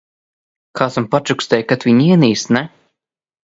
Kāds 0.79 0.97
man 1.01 1.07
pačukstēja 1.11 1.67
ka 1.75 1.79
tu 1.83 1.91
viņu 1.93 2.11
ienīsti 2.11 2.61
ne? 2.61 2.69